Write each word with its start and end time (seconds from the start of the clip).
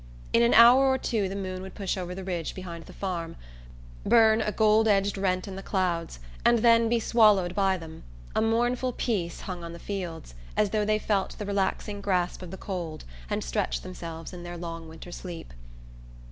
In 0.33 0.41
an 0.41 0.55
hour 0.55 0.81
or 0.87 0.97
two 0.97 1.29
the 1.29 1.35
moon 1.35 1.61
would 1.61 1.75
push 1.75 1.95
over 1.95 2.15
the 2.15 2.23
ridge 2.23 2.55
behind 2.55 2.85
the 2.85 2.91
farm, 2.91 3.35
burn 4.03 4.41
a 4.41 4.51
gold 4.51 4.87
edged 4.87 5.15
rent 5.15 5.47
in 5.47 5.55
the 5.55 5.61
clouds, 5.61 6.19
and 6.43 6.57
then 6.57 6.89
be 6.89 6.99
swallowed 6.99 7.53
by 7.53 7.77
them. 7.77 8.01
A 8.35 8.41
mournful 8.41 8.93
peace 8.93 9.41
hung 9.41 9.63
on 9.63 9.73
the 9.73 9.77
fields, 9.77 10.33
as 10.57 10.71
though 10.71 10.85
they 10.85 10.97
felt 10.97 11.37
the 11.37 11.45
relaxing 11.45 12.01
grasp 12.01 12.41
of 12.41 12.49
the 12.49 12.57
cold 12.57 13.05
and 13.29 13.43
stretched 13.43 13.83
themselves 13.83 14.33
in 14.33 14.41
their 14.41 14.57
long 14.57 14.87
winter 14.89 15.11
sleep. 15.11 15.53